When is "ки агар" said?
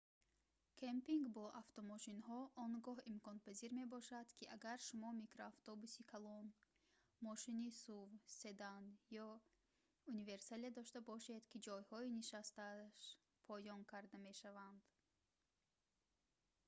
4.37-4.79